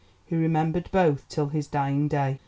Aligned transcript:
He 0.25 0.35
remembered 0.35 0.89
both 0.91 1.29
till 1.29 1.49
his 1.49 1.67
dying 1.67 2.07
day. 2.07 2.39